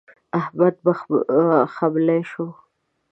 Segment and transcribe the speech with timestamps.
[0.39, 0.75] احمد
[1.75, 2.45] خملۍ شو.